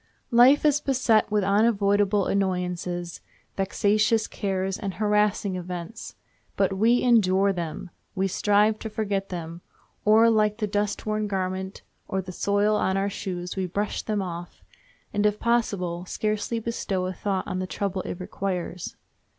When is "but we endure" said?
6.57-7.53